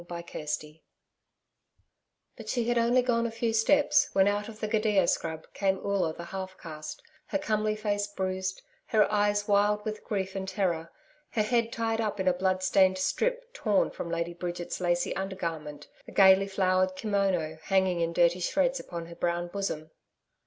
CHAPTER 0.09 0.47
3 0.47 0.83
But 2.35 2.49
she 2.49 2.63
had 2.67 2.79
only 2.79 3.03
gone 3.03 3.27
a 3.27 3.29
few 3.29 3.53
steps, 3.53 4.09
when 4.13 4.27
out 4.27 4.49
of 4.49 4.59
the 4.59 4.67
gidia 4.67 5.07
scrub, 5.07 5.45
came 5.53 5.77
Oola 5.77 6.11
the 6.11 6.23
half 6.25 6.57
caste, 6.57 7.03
her 7.27 7.37
comely 7.37 7.75
face 7.75 8.07
bruised, 8.07 8.63
her 8.87 9.05
eyes 9.11 9.47
wild 9.47 9.85
with 9.85 10.03
grief 10.03 10.35
and 10.35 10.47
terror, 10.49 10.91
her 11.33 11.43
head 11.43 11.71
tied 11.71 12.01
up 12.01 12.19
in 12.19 12.27
a 12.27 12.33
blood 12.33 12.63
stained 12.63 12.97
strip 12.97 13.53
torn 13.53 13.91
from 13.91 14.09
Lady 14.09 14.33
Bridget's 14.33 14.81
lacy 14.81 15.15
undergarment, 15.15 15.87
the 16.07 16.11
gaily 16.11 16.47
flowered 16.47 16.95
kimono 16.95 17.59
hanging 17.65 17.99
in 18.01 18.11
dirty 18.11 18.39
shreds 18.39 18.79
upon 18.79 19.05
her 19.05 19.15
brown 19.15 19.49
bosom. 19.49 19.91